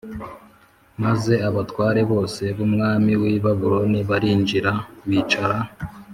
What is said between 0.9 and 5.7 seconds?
Maze abatware bose b umwami w i Babuloni barinjira bicara